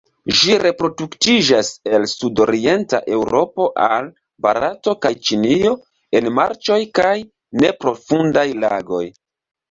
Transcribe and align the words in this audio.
Ĝi 0.37 0.53
reproduktiĝas 0.59 1.67
el 1.97 2.05
sudorienta 2.13 2.99
Eŭropo 3.17 3.67
al 3.87 4.07
Barato 4.45 4.93
kaj 5.03 5.11
Ĉinio 5.29 5.73
en 6.21 6.29
marĉoj 6.39 6.79
kaj 7.01 7.11
neprofundaj 7.65 8.47
lagoj. 8.65 9.03